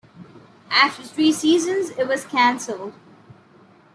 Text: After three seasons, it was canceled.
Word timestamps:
After 0.71 1.03
three 1.03 1.31
seasons, 1.31 1.91
it 1.91 2.07
was 2.07 2.25
canceled. 2.25 2.93